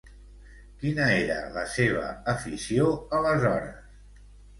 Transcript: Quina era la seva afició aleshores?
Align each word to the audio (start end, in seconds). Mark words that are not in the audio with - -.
Quina 0.83 1.09
era 1.17 1.35
la 1.57 1.65
seva 1.73 2.05
afició 2.33 2.87
aleshores? 3.19 3.93